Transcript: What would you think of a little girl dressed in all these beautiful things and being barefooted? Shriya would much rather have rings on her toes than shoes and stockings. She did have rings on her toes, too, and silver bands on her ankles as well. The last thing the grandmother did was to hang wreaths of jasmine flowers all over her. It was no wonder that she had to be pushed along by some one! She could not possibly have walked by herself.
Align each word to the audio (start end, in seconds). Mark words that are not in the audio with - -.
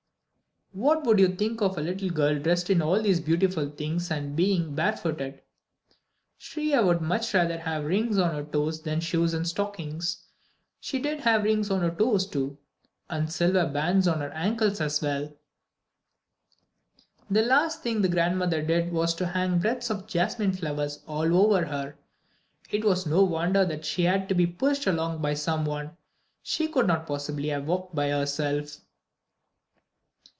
What 0.73 1.03
would 1.03 1.19
you 1.19 1.27
think 1.35 1.59
of 1.61 1.77
a 1.77 1.81
little 1.81 2.09
girl 2.09 2.39
dressed 2.39 2.69
in 2.69 2.81
all 2.81 3.01
these 3.01 3.19
beautiful 3.19 3.69
things 3.69 4.09
and 4.09 4.37
being 4.37 4.73
barefooted? 4.73 5.41
Shriya 6.39 6.85
would 6.85 7.01
much 7.01 7.33
rather 7.33 7.59
have 7.59 7.83
rings 7.83 8.17
on 8.17 8.33
her 8.33 8.45
toes 8.45 8.81
than 8.81 9.01
shoes 9.01 9.33
and 9.33 9.45
stockings. 9.45 10.23
She 10.79 10.97
did 10.97 11.19
have 11.19 11.43
rings 11.43 11.69
on 11.71 11.81
her 11.81 11.91
toes, 11.91 12.25
too, 12.25 12.57
and 13.09 13.29
silver 13.29 13.67
bands 13.67 14.07
on 14.07 14.21
her 14.21 14.29
ankles 14.31 14.79
as 14.79 15.01
well. 15.01 15.33
The 17.29 17.41
last 17.43 17.83
thing 17.83 18.01
the 18.01 18.07
grandmother 18.07 18.61
did 18.61 18.93
was 18.93 19.13
to 19.15 19.25
hang 19.27 19.59
wreaths 19.59 19.89
of 19.89 20.07
jasmine 20.07 20.53
flowers 20.53 21.03
all 21.05 21.35
over 21.35 21.65
her. 21.65 21.95
It 22.69 22.85
was 22.85 23.05
no 23.05 23.25
wonder 23.25 23.65
that 23.65 23.83
she 23.83 24.03
had 24.05 24.29
to 24.29 24.35
be 24.35 24.47
pushed 24.47 24.87
along 24.87 25.21
by 25.21 25.33
some 25.33 25.65
one! 25.65 25.97
She 26.41 26.69
could 26.69 26.87
not 26.87 27.07
possibly 27.07 27.49
have 27.49 27.67
walked 27.67 27.93
by 27.93 28.11
herself. 28.11 28.77